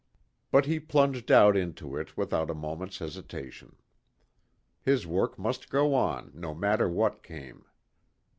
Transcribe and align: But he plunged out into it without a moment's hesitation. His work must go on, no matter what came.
But 0.49 0.65
he 0.65 0.79
plunged 0.79 1.29
out 1.31 1.55
into 1.55 1.95
it 1.95 2.17
without 2.17 2.49
a 2.49 2.55
moment's 2.55 2.97
hesitation. 2.97 3.75
His 4.81 5.05
work 5.05 5.37
must 5.37 5.69
go 5.69 5.93
on, 5.93 6.31
no 6.33 6.55
matter 6.55 6.89
what 6.89 7.21
came. 7.21 7.65